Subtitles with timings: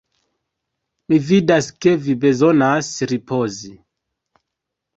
[1.11, 3.73] Mi vidas ke vi bezonas ripozi!